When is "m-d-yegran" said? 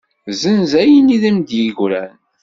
1.35-2.13